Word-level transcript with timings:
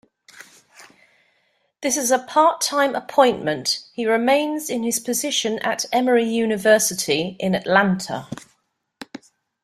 This 1.83 1.95
is 1.95 2.09
a 2.09 2.17
part-time 2.17 2.95
appointment-he 2.95 4.07
remains 4.07 4.67
in 4.67 4.81
his 4.81 4.99
position 4.99 5.59
at 5.59 5.85
Emory 5.93 6.25
University, 6.27 7.35
in 7.39 7.53
Atlanta. 7.53 8.27